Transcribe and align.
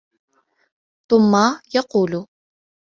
ثُمَّ 1.11 1.59
يَقُولُ 1.75 2.27